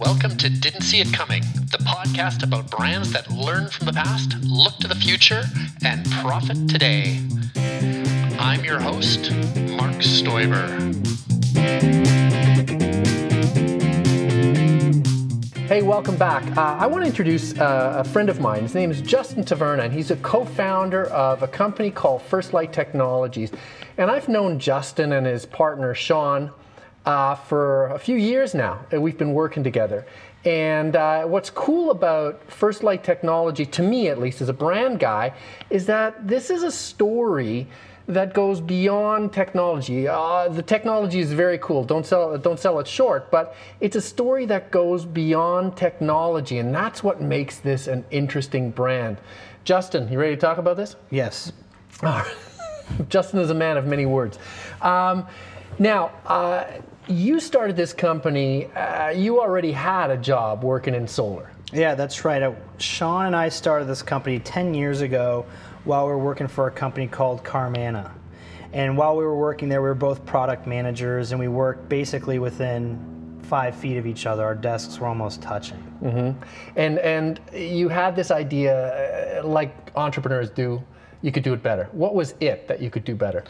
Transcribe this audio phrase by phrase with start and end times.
[0.00, 4.36] Welcome to Didn't See It Coming, the podcast about brands that learn from the past,
[4.42, 5.44] look to the future,
[5.84, 7.18] and profit today.
[8.38, 10.66] I'm your host, Marc Stoiber.
[15.66, 16.44] Hey, welcome back.
[16.56, 18.62] Uh, I want to introduce uh, a friend of mine.
[18.62, 22.52] His name is Justin Taverna, and he's a co founder of a company called First
[22.52, 23.50] Light Technologies.
[23.96, 26.52] And I've known Justin and his partner, Sean,
[27.06, 28.84] uh, for a few years now.
[28.90, 30.04] And we've been working together.
[30.44, 35.00] And uh, what's cool about First Light Technology, to me at least, as a brand
[35.00, 35.32] guy,
[35.70, 37.66] is that this is a story
[38.08, 40.06] that goes beyond technology.
[40.06, 41.82] Uh, the technology is very cool.
[41.82, 46.72] Don't sell don't sell it short, but it's a story that goes beyond technology, and
[46.72, 49.18] that's what makes this an interesting brand.
[49.64, 50.94] Justin, you ready to talk about this?
[51.10, 51.52] Yes.
[53.08, 54.38] Justin is a man of many words.
[54.80, 55.26] Um,
[55.80, 56.64] now, uh,
[57.08, 58.66] you started this company.
[58.66, 61.50] Uh, you already had a job working in solar.
[61.72, 62.42] Yeah, that's right.
[62.42, 65.46] Uh, Sean and I started this company 10 years ago
[65.84, 68.12] while we were working for a company called Carmanah.
[68.72, 72.38] And while we were working there, we were both product managers and we worked basically
[72.38, 74.44] within five feet of each other.
[74.44, 75.82] Our desks were almost touching.
[76.02, 76.42] Mm-hmm.
[76.76, 80.82] And, and you had this idea, uh, like entrepreneurs do,
[81.22, 81.88] you could do it better.
[81.92, 83.44] What was it that you could do better?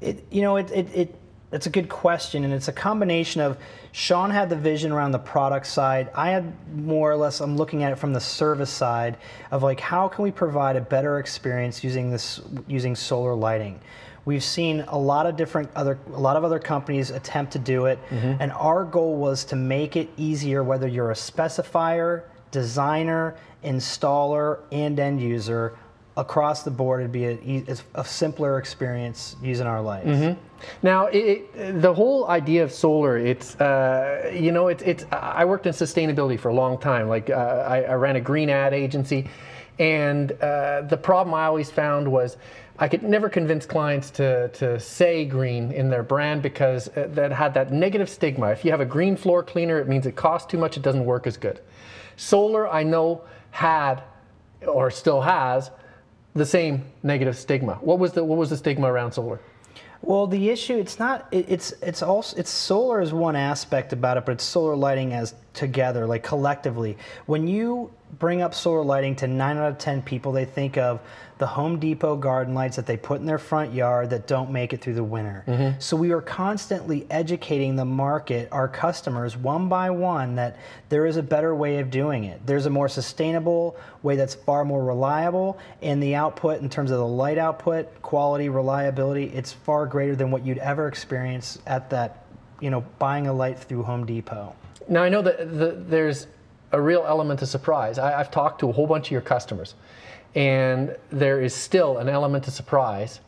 [0.00, 1.14] It, you know, it, it, it
[1.50, 3.56] it's a good question, and it's a combination of
[3.92, 6.10] Sean had the vision around the product side.
[6.14, 7.40] I had more or less.
[7.40, 9.16] I'm looking at it from the service side
[9.50, 13.80] of like how can we provide a better experience using this using solar lighting.
[14.26, 17.86] We've seen a lot of different other a lot of other companies attempt to do
[17.86, 18.34] it, mm-hmm.
[18.40, 25.00] and our goal was to make it easier whether you're a specifier, designer, installer, and
[25.00, 25.78] end user
[26.18, 30.08] across the board, it'd be a, a simpler experience using our lights.
[30.08, 30.40] Mm-hmm.
[30.82, 35.04] Now, it, the whole idea of solar, it's uh, you know, it's, it's.
[35.12, 37.08] I worked in sustainability for a long time.
[37.08, 39.30] Like uh, I, I, ran a green ad agency,
[39.78, 42.36] and uh, the problem I always found was.
[42.80, 47.32] I could never convince clients to, to say green in their brand because uh, that
[47.32, 48.50] had that negative stigma.
[48.50, 51.04] If you have a green floor cleaner, it means it costs too much, it doesn't
[51.04, 51.58] work as good.
[52.14, 54.04] Solar, I know, had
[54.64, 55.72] or still has
[56.34, 57.74] the same negative stigma.
[57.80, 59.40] What was the what was the stigma around solar?
[60.02, 64.16] Well, the issue it's not it, it's it's also it's solar is one aspect about
[64.16, 66.96] it, but it's solar lighting as together, like collectively.
[67.26, 71.00] When you bring up solar lighting to nine out of ten people, they think of
[71.38, 74.72] the Home Depot garden lights that they put in their front yard that don't make
[74.72, 75.44] it through the winter.
[75.46, 75.78] Mm-hmm.
[75.78, 80.56] So we are constantly educating the market, our customers, one by one, that
[80.88, 82.44] there is a better way of doing it.
[82.44, 86.98] There's a more sustainable way that's far more reliable, and the output in terms of
[86.98, 92.24] the light output, quality, reliability, it's far greater than what you'd ever experience at that,
[92.60, 94.56] you know, buying a light through Home Depot.
[94.88, 96.26] Now I know that the, there's
[96.72, 97.98] a real element of surprise.
[97.98, 99.74] I, I've talked to a whole bunch of your customers
[100.34, 103.20] and there is still an element of surprise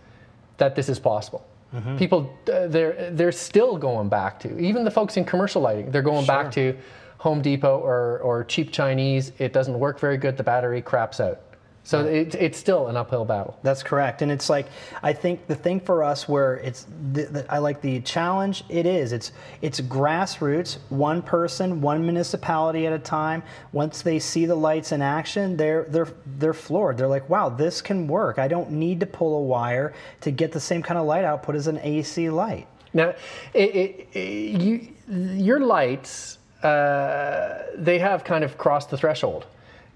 [0.59, 1.47] that this is possible.
[1.75, 1.97] Mm-hmm.
[1.97, 5.91] People, uh, they're they're still going back to even the folks in commercial lighting.
[5.91, 6.35] They're going sure.
[6.35, 6.77] back to
[7.19, 9.33] Home Depot or or cheap Chinese.
[9.39, 10.37] It doesn't work very good.
[10.37, 11.41] The battery craps out.
[11.91, 13.59] So it, it's still an uphill battle.
[13.65, 14.67] That's correct, and it's like
[15.03, 18.63] I think the thing for us where it's the, the, I like the challenge.
[18.69, 23.43] It is it's it's grassroots, one person, one municipality at a time.
[23.73, 26.07] Once they see the lights in action, they're they're
[26.39, 26.97] they're floored.
[26.97, 28.39] They're like, wow, this can work.
[28.39, 31.57] I don't need to pull a wire to get the same kind of light output
[31.57, 32.69] as an AC light.
[32.95, 33.17] Now,
[33.53, 39.47] it, it, you your lights uh, they have kind of crossed the threshold.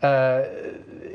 [0.05, 0.45] Uh,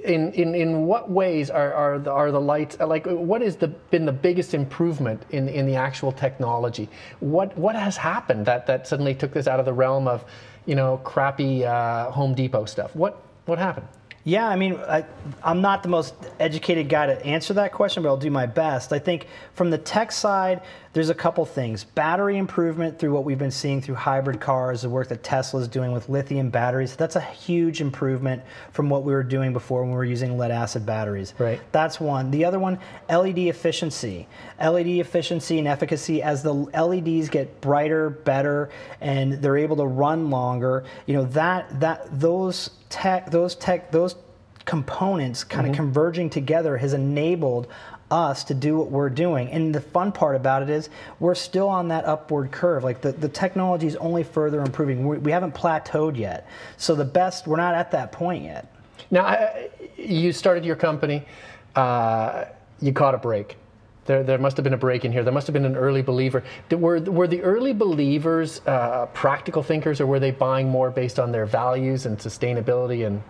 [0.03, 3.67] in, in, in what ways are, are, the, are the lights like what has the,
[3.67, 6.89] been the biggest improvement in, in the actual technology?
[7.19, 10.25] What, what has happened that, that suddenly took this out of the realm of
[10.66, 12.95] you know crappy uh, home depot stuff?
[12.95, 13.88] What, what happened
[14.25, 15.06] yeah, I mean, I,
[15.44, 18.91] am not the most educated guy to answer that question, but I'll do my best.
[18.91, 20.62] I think from the tech side,
[20.92, 21.83] there's a couple things.
[21.83, 25.68] Battery improvement through what we've been seeing through hybrid cars, the work that Tesla is
[25.68, 26.95] doing with lithium batteries.
[26.95, 30.51] That's a huge improvement from what we were doing before when we were using lead
[30.51, 31.33] acid batteries.
[31.38, 31.62] Right.
[31.71, 32.31] That's one.
[32.31, 32.80] The other one,
[33.10, 34.27] LED efficiency.
[34.60, 38.69] LED efficiency and efficacy as the LEDs get brighter, better,
[39.00, 40.83] and they're able to run longer.
[41.06, 44.15] You know that that those tech, those tech, those
[44.65, 45.71] components kind mm-hmm.
[45.71, 47.68] of converging together has enabled
[48.12, 49.50] us to do what we're doing.
[49.51, 50.89] And the fun part about it is
[51.19, 52.83] we're still on that upward curve.
[52.83, 55.07] Like the, the technology is only further improving.
[55.07, 56.47] We, we haven't plateaued yet.
[56.77, 58.74] So the best, we're not at that point yet.
[59.12, 61.25] Now, I, you started your company,
[61.75, 62.45] uh,
[62.81, 63.58] you caught a break
[64.09, 65.23] There, there must have been a break in here.
[65.23, 66.44] There must have been an early believer.
[66.71, 71.31] Were, were the early believers uh, practical thinkers, or were they buying more based on
[71.31, 73.06] their values and sustainability?
[73.06, 73.21] And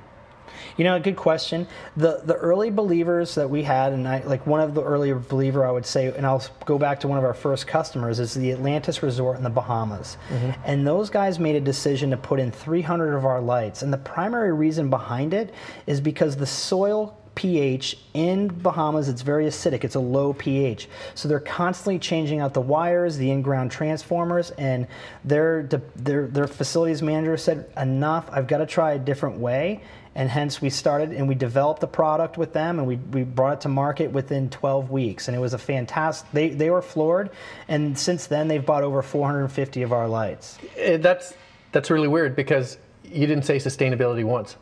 [0.78, 1.68] You know, a good question.
[1.98, 5.66] The the early believers that we had, and I like one of the early believer
[5.68, 8.54] I would say, and I'll go back to one of our first customers is the
[8.54, 10.16] Atlantis Resort in the Bahamas,
[10.64, 13.98] and those guys made a decision to put in 300 of our lights, and the
[13.98, 15.54] primary reason behind it
[15.88, 19.86] is because the soil pH in Bahamas it's very acidic.
[19.86, 24.88] It's a low pH, so they're constantly changing out the wires, the in-ground transformers, and
[25.24, 25.64] their
[25.96, 28.30] their their facilities manager said, "Enough!
[28.30, 29.82] I've got to try a different way."
[30.16, 33.54] And hence we started and we developed the product with them and we, we brought
[33.54, 35.28] it to market within 12 weeks.
[35.30, 37.30] And it was a fantastic, they, they were floored.
[37.70, 40.58] And since then, they've bought over 450 of our lights.
[40.76, 41.36] eh, that's
[41.72, 44.58] that's really weird because you didn't say sustainability once.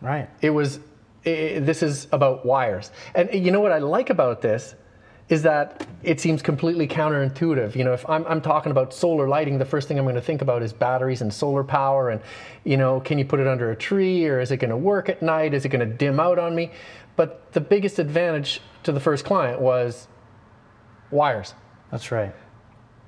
[0.00, 0.28] Right.
[0.40, 0.80] It was.
[1.26, 4.76] This is about wires, and you know what I like about this
[5.28, 7.74] is that it seems completely counterintuitive.
[7.74, 10.20] You know, if I'm, I'm talking about solar lighting, the first thing I'm going to
[10.20, 12.20] think about is batteries and solar power, and
[12.62, 15.08] you know, can you put it under a tree, or is it going to work
[15.08, 15.52] at night?
[15.52, 16.70] Is it going to dim out on me?
[17.16, 20.06] But the biggest advantage to the first client was
[21.10, 21.54] wires.
[21.90, 22.34] That's right.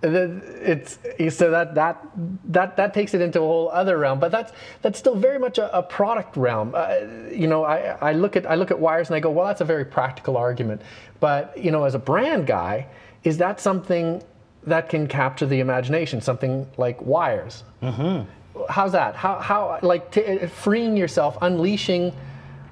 [0.00, 0.98] It's
[1.36, 2.06] so that that
[2.44, 5.58] that that takes it into a whole other realm but that's that's still very much
[5.58, 6.98] a, a product realm uh,
[7.32, 9.60] you know I, I look at i look at wires and i go well that's
[9.60, 10.82] a very practical argument
[11.18, 12.86] but you know as a brand guy
[13.24, 14.22] is that something
[14.64, 18.28] that can capture the imagination something like wires mm-hmm.
[18.68, 22.12] how's that how how like t- freeing yourself unleashing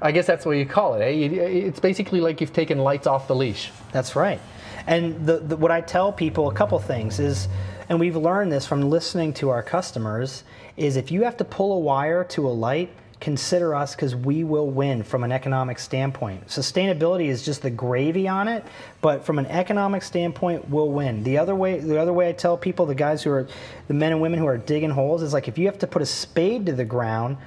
[0.01, 1.09] i guess that's what you call it eh?
[1.09, 4.41] It's basically like you've taken lights off the leash That's right.
[4.87, 7.49] And the, the, what I tell people, a couple things is,
[7.89, 10.45] and we've learned this from listening to our customers,
[10.77, 14.45] is if you have to pull a wire to a light, consider us because we
[14.45, 16.47] will win from an economic standpoint.
[16.49, 18.65] Sustainability is just the gravy on it,
[19.01, 21.23] but from an economic standpoint, we'll win.
[21.23, 23.49] The other way, the other way I tell people, the guys who are,
[23.89, 26.03] the men and women who are digging holes, is like if you have to put
[26.03, 27.39] a spade to the ground,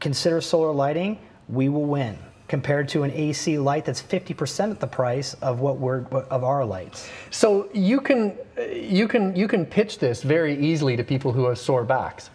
[0.00, 1.18] consider solar lighting,
[1.48, 2.18] we will win
[2.48, 6.64] compared to an AC light that's 50% of the price of what we're of our
[6.64, 7.08] lights.
[7.30, 8.36] So you can
[8.70, 12.30] you can you can pitch this very easily to people who have sore backs.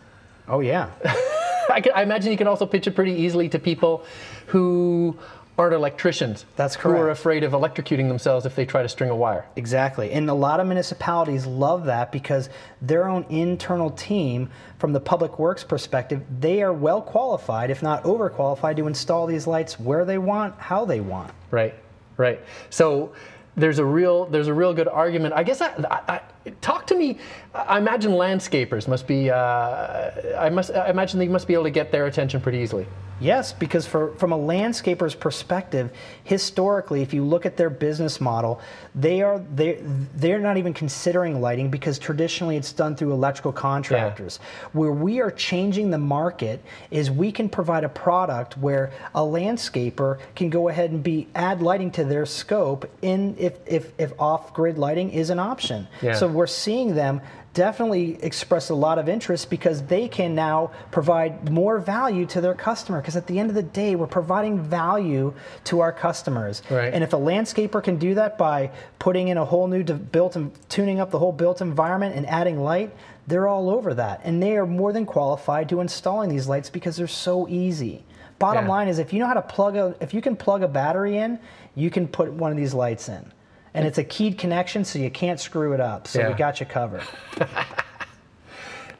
[0.47, 0.89] Oh yeah.
[1.69, 4.03] I, can, I imagine you can also pitch it pretty easily to people
[4.47, 5.15] who
[5.59, 6.45] aren't electricians.
[6.55, 6.97] That's correct.
[6.97, 9.45] Who are afraid of electrocuting themselves if they try to string a wire.
[9.57, 10.11] Exactly.
[10.11, 12.49] And a lot of municipalities love that because
[12.81, 18.03] their own internal team, from the public works perspective, they are well qualified, if not
[18.05, 21.31] overqualified, to install these lights where they want, how they want.
[21.51, 21.75] Right,
[22.15, 22.39] right.
[22.69, 23.11] So
[23.57, 25.33] there's a real there's a real good argument.
[25.35, 27.17] I guess I, I, I talk to me.
[27.53, 29.29] I imagine landscapers must be.
[29.29, 30.71] Uh, I must.
[30.71, 32.87] I imagine they must be able to get their attention pretty easily.
[33.19, 35.91] Yes, because for, from a landscaper's perspective,
[36.23, 38.61] historically, if you look at their business model,
[38.95, 39.79] they are they
[40.15, 44.39] they're not even considering lighting because traditionally it's done through electrical contractors.
[44.73, 50.19] Where we are changing the market is we can provide a product where a landscaper
[50.35, 54.77] can go ahead and be add lighting to their scope in if if, if off-grid
[54.77, 55.87] lighting is an option.
[56.01, 56.13] Yeah.
[56.13, 57.21] So we're seeing them
[57.53, 62.53] definitely express a lot of interest because they can now provide more value to their
[62.53, 63.01] customer.
[63.01, 65.33] Because at the end of the day we're providing value
[65.65, 66.61] to our customers.
[66.69, 66.93] Right.
[66.93, 70.35] and if a landscaper can do that by putting in a whole new de- built
[70.35, 72.93] and tuning up the whole built environment and adding light
[73.27, 74.21] they're all over that.
[74.23, 78.03] And they are more than qualified to installing these lights because they're so easy.
[78.39, 78.71] Bottom Yeah.
[78.71, 81.17] line is if you know how to plug a if you can plug a battery
[81.17, 81.37] in
[81.75, 83.31] you can put one of these lights in
[83.73, 86.29] and it's a keyed connection so you can't screw it up so Yeah.
[86.29, 87.03] we got you covered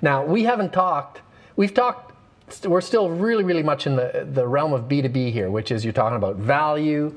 [0.02, 1.22] Now we haven't talked.
[1.56, 2.14] We've talked.
[2.66, 5.72] We're still really, really much in the the realm of B two B here, which
[5.72, 7.14] is you're talking about value,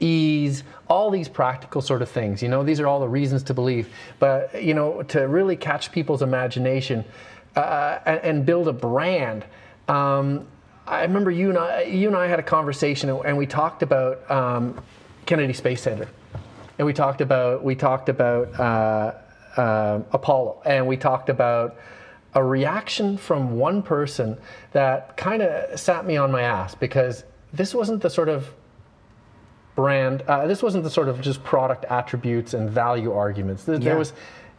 [0.00, 2.42] ease, all these practical sort of things.
[2.42, 3.88] You know, these are all the reasons to believe.
[4.18, 7.04] But you know, to really catch people's imagination
[7.56, 9.44] uh, and, and build a brand.
[9.88, 10.46] Um,
[10.86, 14.30] I remember you and I, you and I had a conversation, and we talked about
[14.30, 14.80] um,
[15.24, 16.06] Kennedy Space Center,
[16.78, 19.12] and we talked about we talked about uh,
[19.60, 21.76] uh, Apollo, and we talked about
[22.34, 24.36] a reaction from one person
[24.72, 28.52] that kind of sat me on my ass because this wasn't the sort of
[29.74, 30.22] brand.
[30.22, 33.64] Uh, this wasn't the sort of just product attributes and value arguments.
[33.64, 34.12] There, there was.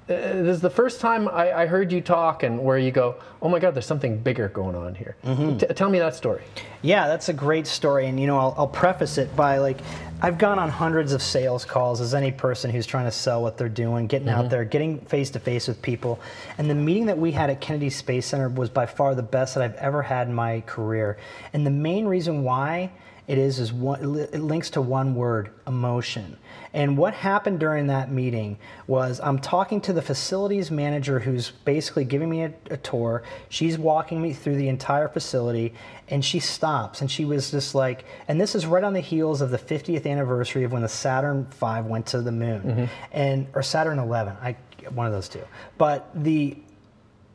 [0.09, 3.15] Uh, this is the first time I, I heard you talk, and where you go,
[3.41, 5.17] "Oh my God, there's something bigger going on here."
[5.57, 6.43] T- tell me that story.
[6.81, 9.79] Yeah, that's a great story, and you know, I'll, I'll preface it by like,
[10.21, 13.57] I've gone on hundreds of sales calls as any person who's trying to sell what
[13.57, 16.19] they're doing, getting out there, getting face to face with people.
[16.57, 19.55] And the meeting that we had at Kennedy Space Center was by far the best
[19.55, 21.17] that I've ever had in my career.
[21.53, 22.91] And the main reason why
[23.27, 26.37] it is is one it links to one word emotion.
[26.73, 28.57] And what happened during that meeting
[28.87, 33.23] was i'm talking to the facilities manager who's basically giving me a, a tour.
[33.49, 35.73] She's walking me through the entire facility
[36.07, 39.41] and she stops and she was just like and this is right on the heels
[39.41, 42.61] of the 50th anniversary of when the saturn v went to the moon.
[42.61, 42.85] Mm-hmm.
[43.11, 44.55] And or saturn 11 i
[44.91, 45.43] one of those two.
[45.77, 46.57] But the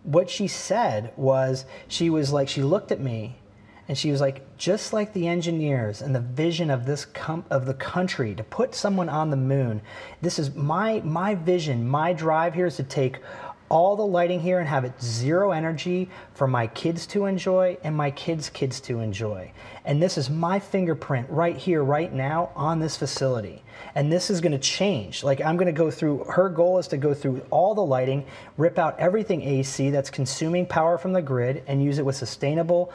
[0.05, 3.37] what she said was she was like she looked at me
[3.89, 7.67] and she was like just like the engineers and the vision of this com- of
[7.67, 9.81] the country to put someone on the moon
[10.21, 13.19] this is my my vision my drive here is to take
[13.73, 17.97] all the lighting here and have it zero energy for my kids to enjoy and
[17.97, 19.51] my kids kids to enjoy.
[19.87, 23.63] And this is my fingerprint right here right now on this facility.
[23.95, 25.25] And this is going to change.
[25.25, 28.27] Like i'm going to go through her goal is to go through all the lighting
[28.59, 32.93] rip out everything ac that's consuming power from the grid and use it with sustainable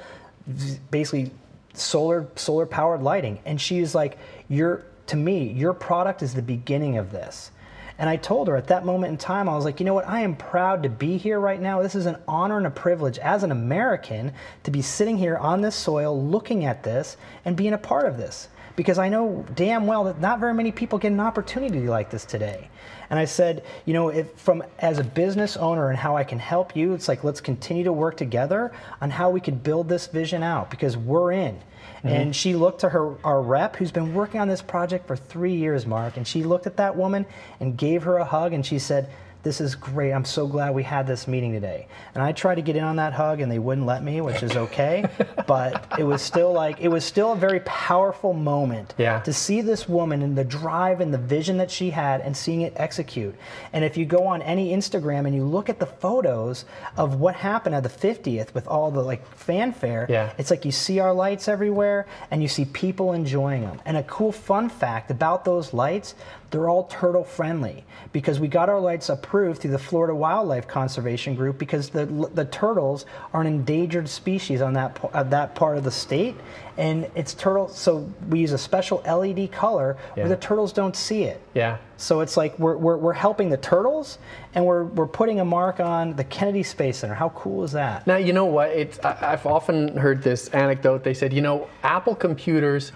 [0.92, 1.32] basically
[1.74, 6.98] solar solar powered lighting and she's like you're to me your product is the beginning
[6.98, 7.52] of this
[8.00, 10.08] and I told her at that moment in time, I was like, you know what?
[10.08, 11.82] I am proud to be here right now.
[11.82, 15.62] This is an honor and a privilege as an American to be sitting here on
[15.62, 18.50] this soil looking at this and being a part of this.
[18.78, 22.24] Because I know damn well that not very many people get an opportunity like this
[22.24, 22.70] today.
[23.10, 26.40] And I said, you know, if from as a business owner and how I can
[26.40, 30.08] help you, it's like let's continue to work together on how we could build this
[30.08, 31.56] vision out because we're in.
[31.56, 32.08] Mm-hmm.
[32.08, 35.56] And she looked to her our rep who's been working on this project for three
[35.56, 37.26] years, Mark, and she looked at that woman
[37.60, 39.10] and gave her a hug and she said,
[39.48, 40.12] this is great.
[40.12, 41.88] I'm so glad we had this meeting today.
[42.14, 44.44] And I tried to get in on that hug and they wouldn't let me, which
[44.44, 45.06] is okay.
[45.48, 49.22] but it was still like, it was still a very powerful moment Yeah.
[49.22, 52.60] to see this woman and the drive and the vision that she had and seeing
[52.60, 53.34] it execute.
[53.72, 56.66] And if you go on any Instagram and you look at the photos
[56.98, 60.34] of what happened at the 50th with all the like fanfare, Yeah.
[60.38, 63.80] it's like you see our lights everywhere and you see people enjoying them.
[63.86, 66.16] And a cool fun fact about those lights,
[66.50, 71.36] they're all turtle friendly because we got our lights approved through the Florida Wildlife Conservation
[71.36, 75.84] Group because the, the turtles are an endangered species on that, uh, that part of
[75.84, 76.36] the state.
[76.78, 80.24] And it's turtle, so we use a special LED color Yeah.
[80.24, 81.42] where the turtles don't see it.
[81.54, 81.78] Yeah.
[81.98, 84.18] So it's like we're, we're, we're helping the turtles
[84.56, 87.16] and we're, we're putting a mark on the Kennedy Space Center.
[87.16, 88.08] How cool is that?
[88.08, 88.70] Now you know what?
[88.70, 91.04] It's I, I've often heard this anecdote.
[91.04, 92.92] They said, you know, Apple computers,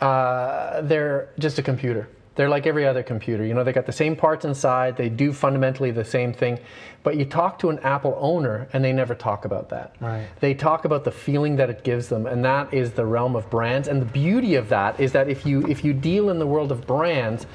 [0.00, 2.08] uh, they're just a computer.
[2.34, 3.44] They're like every other computer.
[3.44, 4.96] You know, they got the same parts inside.
[4.96, 6.58] They do fundamentally the same thing.
[7.02, 9.94] But you talk to an Apple owner, and they never talk about that.
[10.00, 10.26] Right.
[10.40, 13.50] They talk about the feeling that it gives them, and that is the realm of
[13.50, 13.86] brands.
[13.88, 16.72] And the beauty of that is that if you if you deal in the world
[16.72, 17.46] of brands,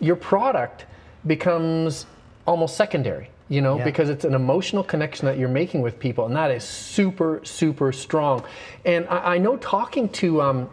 [0.00, 0.86] your product
[1.26, 2.06] becomes
[2.46, 3.84] almost secondary you know Yeah.
[3.84, 7.92] because it's an emotional connection that you're making with people and that is super super
[7.92, 8.42] strong
[8.84, 10.70] and i, I know talking to um,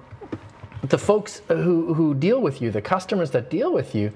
[0.84, 4.12] the folks who, who deal with you the customers that deal with you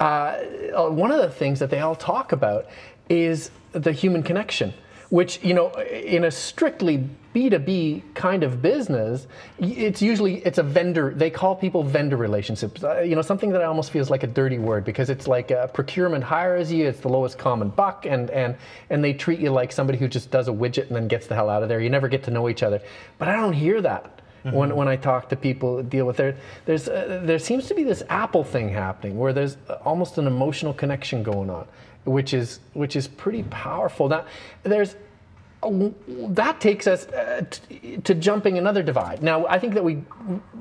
[0.00, 0.38] uh,
[0.74, 2.66] uh, one of the things that they all talk about
[3.08, 4.72] is the human connection
[5.10, 9.26] which you know in a strictly b2b kind of business
[9.58, 12.82] it's usually it's a vendor they call people vendor relationships.
[12.82, 15.66] Uh, you know something that almost feels like a dirty word because it's like uh,
[15.68, 18.56] procurement hires you it's the lowest common buck and and
[18.90, 21.34] and they treat you like somebody who just does a widget and then gets the
[21.34, 21.80] hell out of there.
[21.80, 22.80] You never get to know each other.
[23.18, 26.36] But i don't hear that when, when I talk to people that deal with there,
[26.64, 30.72] there's uh, there seems to be this Apple thing happening where there's almost an emotional
[30.72, 31.66] connection going on,
[32.04, 34.08] which is which is pretty powerful.
[34.08, 34.24] Now,
[34.62, 34.96] there's
[35.62, 39.22] that takes us uh, t- to jumping another divide.
[39.22, 40.02] Now, I think that we,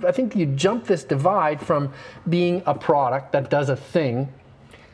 [0.05, 1.93] I think you jump this divide from
[2.27, 4.33] being a product that does a thing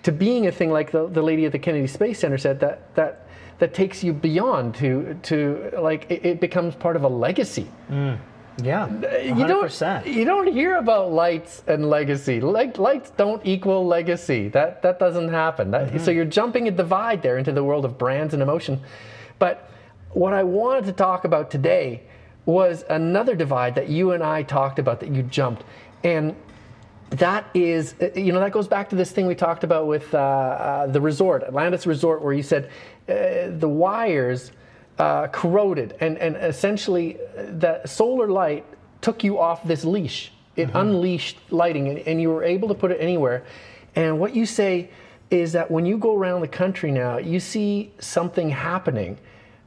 [0.04, 2.94] to being a thing like the, the lady at the Kennedy Space Center said that
[2.96, 3.28] that
[3.60, 7.68] that takes you beyond to to like it, it becomes part of a legacy.
[8.64, 8.88] Yeah,
[9.22, 9.62] You don't
[10.06, 12.42] you don't hear about lights and legacy.
[12.42, 14.50] Like lights don't equal legacy.
[14.50, 15.72] That that doesn't happen.
[15.72, 18.82] That, So you're jumping a divide there into the world of brands and emotion.
[19.40, 19.70] But
[20.12, 22.04] what I wanted to talk about today
[22.46, 25.64] was another divide that you and I talked about that you jumped,
[26.04, 26.36] and
[27.12, 30.14] that is, uh, you know, that goes back to this thing we talked about with
[30.14, 32.70] uh, uh, the resort, Atlantis Resort, where you said
[33.10, 34.52] uh, the wires
[35.02, 38.66] uh, corroded, and and essentially that solar light
[39.02, 40.32] took you off this leash.
[40.56, 43.44] It unleashed lighting, and, and you were able to put it anywhere.
[43.96, 44.92] And what you say
[45.32, 49.18] is that when you go around the country now, you see something happening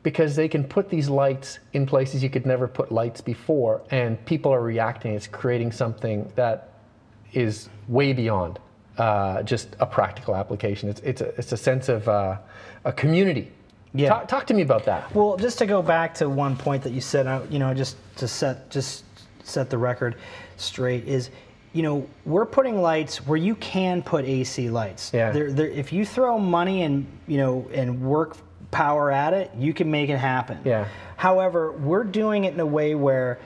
[0.04, 4.24] because they can put these lights in places you could never put lights before, and
[4.26, 5.14] people are reacting.
[5.14, 6.74] It's creating something that
[7.32, 8.60] is way beyond
[8.98, 10.88] uh, just a practical application.
[10.90, 12.36] It's, it's, a, it's a sense of uh,
[12.84, 13.50] a community.
[13.94, 14.08] Yeah.
[14.08, 15.14] Talk, talk to me about that.
[15.14, 17.96] Well, just to go back to one point that you said, uh, you know, just
[18.16, 19.04] to set, just
[19.44, 20.16] set the record
[20.56, 21.30] straight is
[21.74, 25.10] you know, we're putting lights where you can put AC lights.
[25.12, 25.32] Yeah.
[25.32, 28.36] They're, they're, if you throw money and you know and work
[28.70, 30.58] power at it, you can make it happen.
[30.64, 30.86] Yeah.
[31.16, 33.40] However, we're doing it in a way where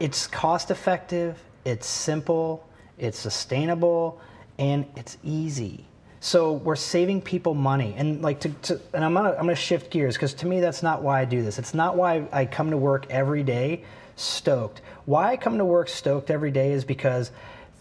[0.00, 4.20] it's cost effective, it's simple, it's sustainable,
[4.58, 5.87] and it's easy.
[6.20, 9.90] So we're saving people money, and like to, to and I'm gonna I'm gonna shift
[9.90, 11.58] gears because to me that's not why I do this.
[11.58, 13.84] It's not why I come to work every day
[14.16, 14.80] stoked.
[15.04, 17.30] Why I come to work stoked every day is because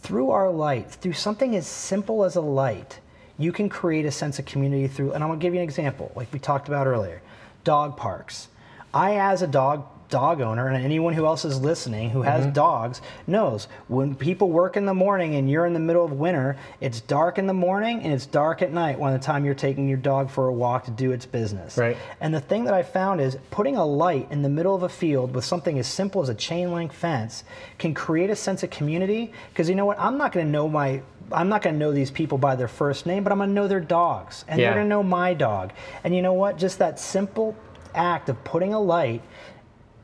[0.02, 3.00] through our light, through something as simple as a light,
[3.40, 5.14] you can create a sense of community through.
[5.14, 7.22] And I'm gonna give you an example, like we talked about earlier,
[7.64, 8.50] dog parks.
[8.94, 12.54] I, as a dog dog owner and anyone who else is listening who has mm-hmm.
[12.54, 16.56] dogs knows when people work in the morning and you're in the middle of winter
[16.80, 19.88] it's dark in the morning and it's dark at night when the time you're taking
[19.88, 21.98] your dog for a walk to do its business Right.
[22.22, 24.90] and the thing that i found is putting a light in the middle of a
[24.90, 27.44] field with something as simple as a chain link fence
[27.78, 30.70] can create a sense of community because you know what i'm not going to know
[30.70, 33.50] my I'm not going to know these people by their first name, but I'm going
[33.50, 34.68] to know their dogs, and Yeah.
[34.68, 35.74] they're going to know my dog.
[36.06, 36.58] And you know what?
[36.58, 37.54] Just that simple
[37.94, 39.22] act of putting a light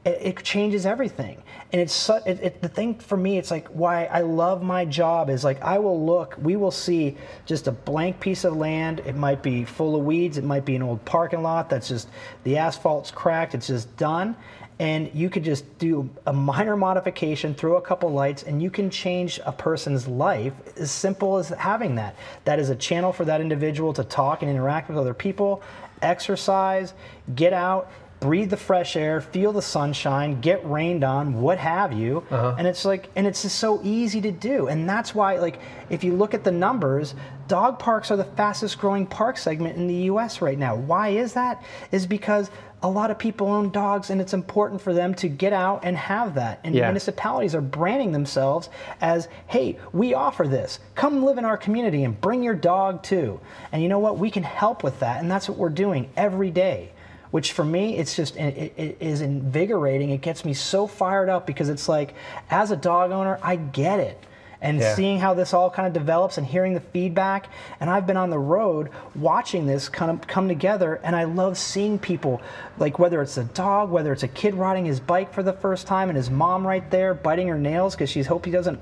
[0.05, 1.41] it, changes everything.
[1.71, 4.85] And it's su- it, it, the thing for me it's like why i love my
[4.85, 9.01] job is like i will look we will see just a blank piece of land.
[9.05, 10.37] It might be full of weeds.
[10.37, 12.09] It might be an old parking lot that's just
[12.43, 13.55] the asphalt's cracked.
[13.55, 14.35] It's just done.
[14.79, 18.89] And you could just do a minor modification throw a couple lights and you can
[18.89, 20.53] change a person's life.
[20.77, 22.15] As simple as having that.
[22.45, 25.61] That is a channel for that individual to talk and interact with other people
[26.01, 26.93] exercise
[27.35, 27.89] get out
[28.23, 32.23] breathe the fresh air, feel the sunshine, get rained on, what have you.
[32.31, 32.55] Uh-huh.
[32.57, 34.67] And it's like, and it's just so easy to do.
[34.67, 37.15] And that's why, like, if you look at the numbers,
[37.49, 40.73] dog parks are the fastest growing park segment in the US right now.
[40.73, 41.61] Why is that?
[41.91, 42.49] Is because
[42.81, 45.97] a lot of people own dogs and it's important for them to get out and
[45.97, 46.61] have that.
[46.63, 46.85] And Yeah.
[46.87, 48.69] municipalities are branding themselves
[49.01, 50.79] as, hey, we offer this.
[50.95, 53.41] Come live in our community and bring your dog too.
[53.73, 54.17] And you know what?
[54.17, 55.21] We can help with that.
[55.21, 56.92] And that's what we're doing every day
[57.33, 61.47] which for me it's just it, it is invigorating it gets me so fired up
[61.47, 62.13] because it's like
[62.51, 64.23] as a dog owner i get it
[64.61, 64.93] and Yeah.
[64.95, 67.47] seeing how this all kind of develops and hearing the feedback
[67.79, 71.57] and i've been on the road watching this kind of come together and i love
[71.57, 72.39] seeing people
[72.77, 75.87] like whether it's a dog whether it's a kid riding his bike for the first
[75.87, 78.79] time and his mom right there biting her nails because she's hope he doesn't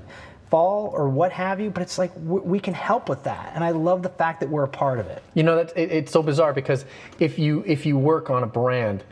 [0.52, 3.52] fall or what have you but it's like w- we can help with that.
[3.54, 5.22] And i love the fact that we're a part of it.
[5.32, 6.84] You know, that it, it's so bizarre because
[7.18, 9.02] if you if you work on a brand,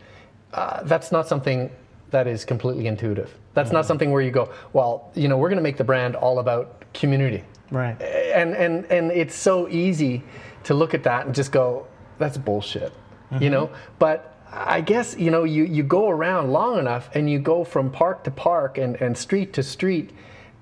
[0.52, 1.70] uh, that's not something
[2.10, 3.34] that is completely intuitive.
[3.54, 6.14] That's not something where you go, well, you know, we're going to make the brand
[6.14, 8.00] all about community, right.
[8.02, 10.22] And and and it's so easy
[10.64, 11.86] to look at that and just go,
[12.18, 12.92] that's bullshit,
[13.40, 13.70] you know.
[13.98, 17.90] But I guess you know you you go around long enough and you go from
[17.90, 20.10] park to park and and street to street,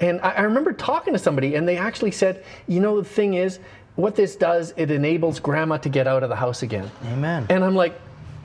[0.00, 3.34] and I, I remember talking to somebody and they actually said, you know, the thing
[3.34, 3.58] is,
[3.96, 6.90] what this does, it enables grandma to get out of the house again.
[7.06, 7.46] Amen.
[7.50, 8.00] And I'm like.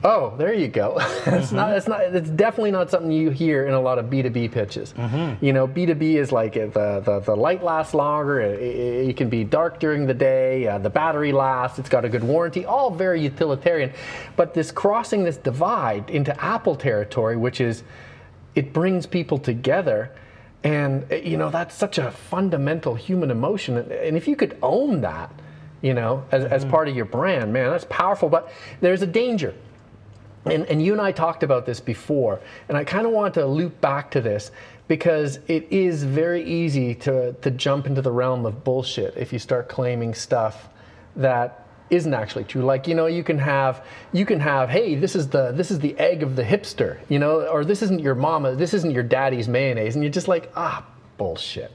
[0.06, 0.96] Oh, there you go.
[1.26, 1.74] it's not.
[1.74, 2.02] It's not.
[2.02, 4.92] It's definitely not something you hear in a lot of B2B pitches.
[5.40, 8.38] You know, B2B is like uh, the the, the light lasts longer.
[8.42, 10.68] It, it, it can be dark during the day.
[10.68, 11.78] Uh, the battery lasts.
[11.78, 12.66] It's got a good warranty.
[12.66, 13.94] All very utilitarian.
[14.36, 17.82] But this crossing this divide into Apple territory, which is,
[18.54, 20.10] it brings people together.
[20.64, 23.76] And uh, you know that's such a fundamental human emotion.
[23.76, 25.30] And if you could own that,
[25.82, 28.28] you know, as, as part of your brand, man, that's powerful.
[28.28, 28.50] But
[28.80, 29.54] there's a danger
[30.46, 33.46] and, and you and I talked about this before, and I kind of want to
[33.46, 34.50] loop back to this
[34.88, 39.38] because it is very easy to, to jump into the realm of bullshit if you
[39.38, 40.68] start claiming stuff
[41.16, 42.62] that isn't actually true.
[42.62, 45.78] Like you know, you can have you can have, hey, this is the this is
[45.80, 49.02] the egg of the hipster, you know, or this isn't your mama, this isn't your
[49.02, 50.84] daddy's mayonnaise, and you're just like, ah,
[51.16, 51.72] bullshit.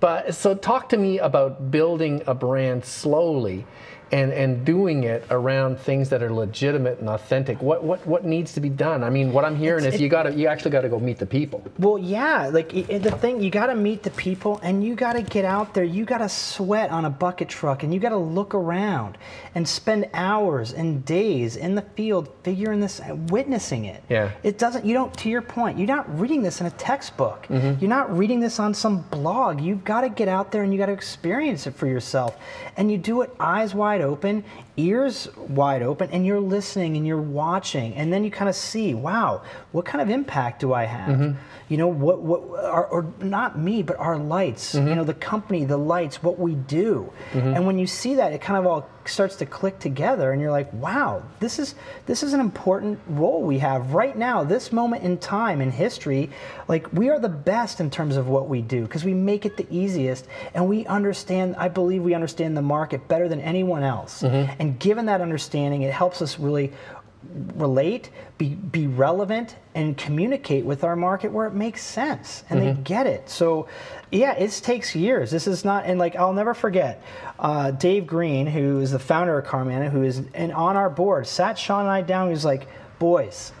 [0.00, 3.66] But so talk to me about building a brand slowly
[4.12, 7.62] and, and doing it around things that are legitimate and authentic.
[7.62, 9.04] What what what needs to be done?
[9.04, 11.18] I mean, what I'm hearing is you got to you actually got to go meet
[11.18, 11.62] the people.
[11.78, 14.94] Well, yeah, like i- i- the thing, you got to meet the people and you
[14.94, 15.84] got to get out there.
[15.84, 19.16] You got to sweat on a bucket truck and you got to look around
[19.54, 24.02] and spend hours and days in the field figuring this, witnessing it.
[24.08, 24.30] Yeah.
[24.42, 27.46] It doesn't, you don't, to your point, you're not reading this in a textbook.
[27.48, 27.80] Mm-hmm.
[27.80, 29.60] You're not reading this on some blog.
[29.60, 32.36] You've got to get out there and you got to experience it for yourself.
[32.76, 34.44] And you do it eyes wide open,
[34.76, 37.94] ears wide open, and you're listening and you're watching.
[37.94, 41.36] And then you kind of see, wow, what kind of impact do I have?
[41.68, 44.88] you know what what our, or not me but our lights Mm-hmm.
[44.88, 48.40] you know the company the lights what we do and when you see that it
[48.40, 51.74] kind of all starts to click together and you're like wow this is
[52.06, 56.30] this is an important role we have right now this moment in time in history.
[56.68, 59.56] Like we are the best in terms of what we do because we make it
[59.56, 64.22] the easiest and we understand i believe we understand the market better than anyone else.
[64.22, 64.52] Mm-hmm.
[64.58, 66.72] And given that understanding it helps us really
[67.54, 72.72] relate, be, be relevant, and communicate with our market where it makes sense and they
[72.72, 72.82] mm-hmm.
[72.82, 73.28] get it.
[73.28, 73.68] So,
[74.10, 75.30] yeah, it takes years.
[75.30, 77.02] This is not, and like, I'll never forget
[77.38, 81.26] uh, Dave Green, who is the founder of Carmanah, who is and on our board,
[81.26, 82.28] sat Sean and I down.
[82.28, 82.66] He was like,
[82.98, 83.52] boys,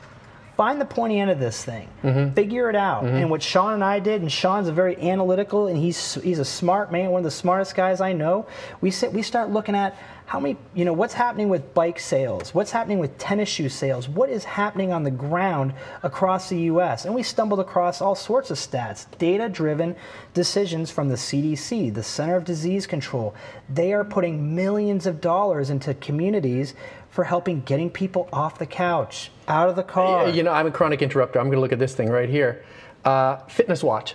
[0.56, 2.34] find the pointy end of this thing, mm-hmm.
[2.34, 3.02] figure it out.
[3.02, 3.16] Mm-hmm.
[3.16, 6.44] And what Sean and I did, and Sean's a very analytical, and he's he's a
[6.44, 8.46] smart man, one of the smartest guys I know.
[8.80, 9.96] We sit, we start looking at
[10.30, 14.08] how many, you know, what's happening with bike sales, what's happening with tennis shoe sales,
[14.08, 17.04] what is happening on the ground across the U.S.
[17.04, 19.96] And we stumbled across all sorts of stats, data-driven
[20.32, 23.34] decisions from the CDC, the Center of Disease Control.
[23.68, 26.74] They are putting millions of dollars into communities
[27.08, 30.28] for helping getting people off the couch, out of the car.
[30.28, 31.40] You know, I'm a chronic interrupter.
[31.40, 32.64] I'm going to look at this thing right here.
[33.04, 34.14] Uh, fitness watch.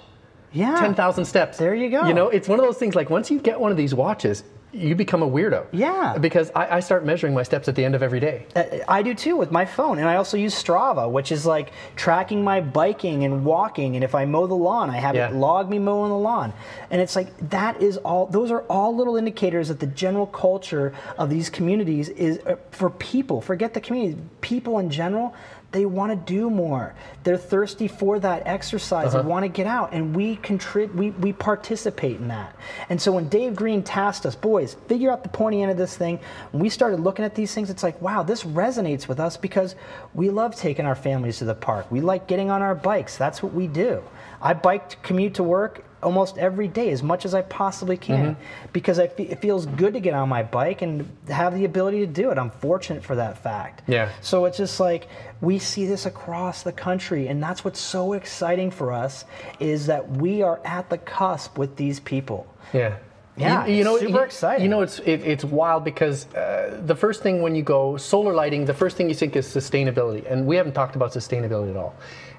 [0.54, 0.80] yeah.
[0.80, 1.58] 10,000 steps.
[1.58, 2.08] There you go.
[2.08, 4.46] You know, it's one of those things like once you get one of these watches,
[4.76, 5.66] you become a weirdo.
[5.72, 6.18] Yeah.
[6.18, 8.46] Because I, I start measuring my steps at the end of every day.
[8.56, 11.72] Uh, I do too with my phone, and I also use Strava, which is like
[11.96, 13.96] tracking my biking and walking.
[13.96, 15.30] And if I mow the lawn, I have Yeah.
[15.30, 16.54] it log me mowing the lawn.
[16.92, 18.26] And it's like that is all.
[18.28, 22.90] Those are all little indicators that the general culture of these communities is uh, for
[22.90, 23.42] people.
[23.42, 24.22] Forget the community.
[24.42, 25.34] People in general,
[25.76, 26.96] they want to do more.
[27.26, 29.12] They're thirsty for that exercise.
[29.12, 29.28] They uh-huh.
[29.28, 30.96] want to get out, and we contribute.
[30.96, 32.56] We we participate in that.
[32.88, 35.98] And so when Dave Green tasked us, boys, figure out the pointy end of this
[35.98, 36.20] thing.
[36.52, 39.76] When we started looking at these things, it's like, wow, this resonates with us because
[40.14, 41.92] we love taking our families to the park.
[41.92, 43.18] We like getting on our bikes.
[43.18, 44.02] That's what we do.
[44.42, 48.36] I bike to commute to work almost every day as much as I possibly can
[48.36, 48.68] mm-hmm.
[48.72, 52.00] because I fe- it feels good to get on my bike and have the ability
[52.02, 52.38] to do it.
[52.38, 53.82] I'm fortunate for that fact.
[53.88, 54.10] Yeah.
[54.22, 55.08] So it's just like
[55.42, 59.26] we see this across the country, and that's what's so exciting for us
[59.60, 62.48] is that we are at the cusp with these people.
[62.72, 62.98] Yeah.
[63.38, 64.64] Yeah, you, you know, it's super you- exciting.
[64.64, 68.34] You know, it's it, it's wild because uh, the first thing when you go solar
[68.34, 71.78] lighting, the first thing you think is sustainability, and we haven't talked about sustainability at
[71.78, 71.96] all.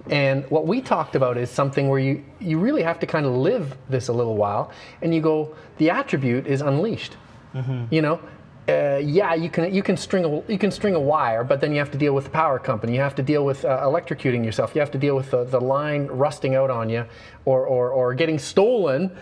[0.09, 3.33] And what we talked about is something where you you really have to kind of
[3.33, 4.71] live this a little while,
[5.03, 7.17] and you go, the attribute is unleashed.
[7.55, 7.95] Mm-hmm.
[7.95, 8.21] You know.
[8.69, 11.71] Uh, yeah, you can you can string a you can string a wire, but then
[11.71, 12.95] you have to deal with the power company.
[12.95, 14.75] You have to deal with uh, electrocuting yourself.
[14.75, 17.05] You have to deal with the, the line rusting out on you,
[17.45, 19.17] or or, or getting stolen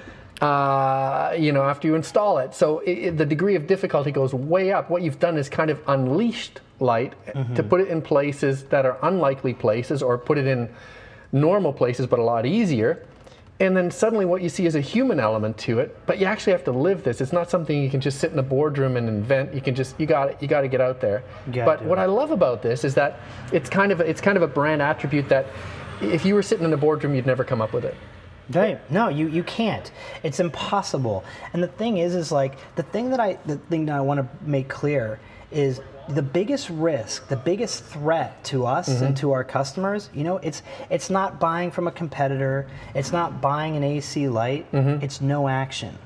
[0.45, 2.55] uh, you know, after you install it.
[2.55, 4.91] So it, it- the degree of difficulty goes way up.
[4.91, 7.13] What you've done is kind of unleashed light
[7.55, 10.69] to put it in places that are unlikely places or put it in
[11.33, 12.93] normal places but a lot easier.
[13.61, 16.53] And then suddenly what you see is a human element to it, but you actually
[16.53, 17.21] have to live this.
[17.21, 19.55] It's not something you can just sit in a boardroom and invent.
[19.55, 21.23] You can just you got you got to get out there.
[21.65, 22.03] But what it.
[22.03, 23.21] I love about this is that
[23.53, 25.47] it's kind of a, it's kind of a brand attribute that
[26.01, 27.95] if you were sitting in a boardroom you'd never come up with it.
[28.51, 28.79] Right.
[28.91, 29.91] No, you, you can't.
[30.23, 31.25] It's impossible.
[31.53, 34.21] And the thing is, is like the thing that I the thing that I want
[34.21, 35.19] to make clear
[35.51, 39.15] is the biggest risk, the biggest threat to us and mm-hmm.
[39.15, 43.77] to our customers, you know, it's it's not buying from a competitor, it's not buying
[43.77, 45.03] an AC light, mm-hmm.
[45.03, 45.97] it's no action.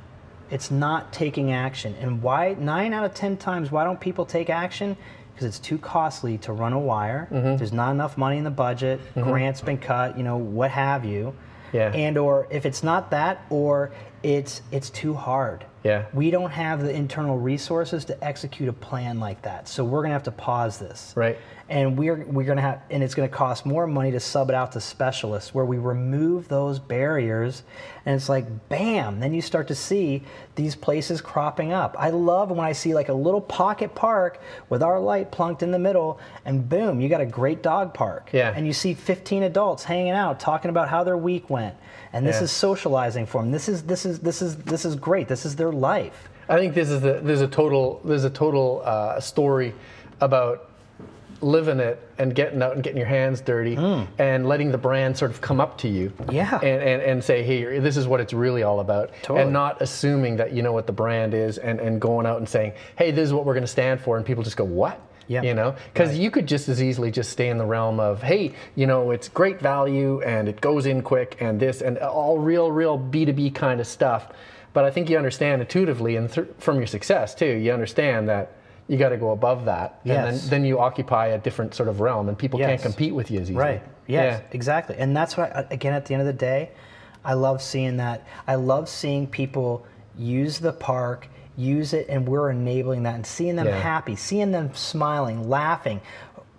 [0.51, 1.95] It's not taking action.
[2.01, 4.97] And why nine out of ten times why don't people take action?
[5.35, 7.29] Because it's too costly to run a wire.
[7.31, 7.57] Mm-hmm.
[7.57, 9.01] There's not enough money in the budget.
[9.15, 10.17] Grants been cut.
[10.17, 11.35] You know what have you.
[11.73, 11.93] Yeah.
[11.93, 15.65] And or if it's not that, or it's it's too hard.
[15.85, 16.07] Yeah.
[16.13, 19.69] We don't have the internal resources to execute a plan like that.
[19.69, 21.13] So we're gonna have to pause this.
[21.17, 21.39] Right.
[21.69, 24.73] And we're we're gonna have and it's gonna cost more money to sub it out
[24.73, 27.63] to specialists where we remove those barriers
[28.05, 30.23] and it's like bam, then you start to see
[30.57, 31.95] these places cropping up.
[31.99, 35.71] I love when I see like a little pocket park with our light plunked in
[35.71, 38.31] the middle and boom, you got a great dog park.
[38.33, 38.53] Yeah.
[38.55, 41.77] And you see 15 adults hanging out talking about how their week went.
[42.11, 42.45] And this Yeah.
[42.45, 43.53] is socializing for them.
[43.53, 45.29] This is this is this is this is great.
[45.29, 46.29] This is their life.
[46.49, 49.75] I think this is the there's a total there's a total uh, story
[50.21, 50.71] about
[51.41, 53.77] living it and getting out and getting your hands dirty
[54.19, 56.13] and letting the brand sort of come up to you.
[56.33, 56.57] Yeah.
[56.57, 59.43] and, and, and say hey this is what it's really all about Totally.
[59.43, 62.49] and not assuming that you know what the brand is and, and going out and
[62.49, 65.01] saying hey this is what we're going to stand for and people just go what
[65.29, 65.43] Yeah.
[65.43, 68.55] you know because you could just as easily just stay in the realm of hey
[68.75, 72.73] you know it's great value and it goes in quick and this and all real
[72.73, 74.29] real b2b kind of stuff
[74.73, 78.53] but i think you understand intuitively and th- from your success too you understand that
[78.91, 80.01] you got to go above that.
[80.05, 80.41] And Yes.
[80.41, 83.39] then, then you occupy a different sort of realm, and people can't compete with you
[83.39, 83.59] as easily.
[83.63, 83.83] Right.
[84.07, 84.47] Yes, Yeah.
[84.53, 84.97] exactly.
[84.99, 86.71] And that's what, I, uh, again, at the end of the day,
[87.23, 88.25] I love seeing that.
[88.47, 89.85] I love seeing people
[90.17, 93.79] use the park, use it, and we're enabling that and seeing them Yeah.
[93.79, 96.01] happy, seeing them smiling, laughing,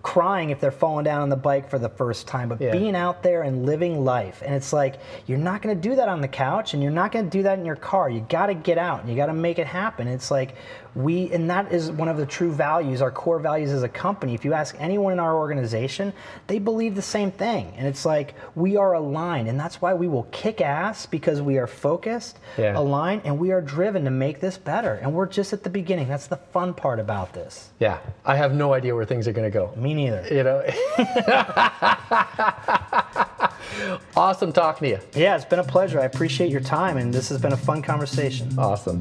[0.02, 2.72] crying if they're falling down on the bike for the first time, but Yeah.
[2.72, 4.42] being out there and living life.
[4.46, 7.12] And it's like, you're not going to do that on the couch and you're not
[7.12, 8.10] going to do that in your car.
[8.10, 10.08] You got to get out and you got to make it happen.
[10.08, 10.56] It's like,
[10.95, 14.34] we, and that is one of the true values, our core values as a company.
[14.34, 16.13] If you ask anyone in our organization,
[16.47, 17.73] they believe the same thing.
[17.78, 19.47] And it's like, we are aligned.
[19.47, 22.78] And that's why we will kick ass because we are focused, Yeah.
[22.78, 24.95] aligned, and we are driven to make this better.
[24.95, 26.08] And we're just at the beginning.
[26.08, 27.69] That's the fun part about this.
[27.80, 27.99] Yeah.
[28.25, 29.71] I have no idea where things are going to go.
[29.75, 30.25] Me neither.
[30.30, 30.63] You know?
[34.17, 34.99] awesome talking to you.
[35.21, 35.99] Yeah, it's been a pleasure.
[35.99, 38.58] I appreciate your time, and this has been a fun conversation.
[38.58, 38.99] Awesome.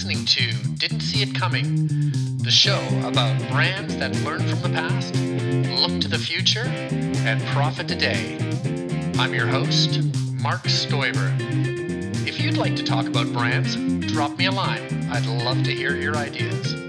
[0.00, 1.86] Listening to Didn't See It Coming,
[2.38, 5.14] the show about brands that learn from the past,
[5.78, 8.38] look to the future, and profit today.
[9.18, 10.00] I'm your host,
[10.40, 11.36] Marc Stoiber.
[12.26, 13.76] If you'd like to talk about brands,
[14.10, 15.06] drop me a line.
[15.12, 16.79] I'd love to hear your ideas.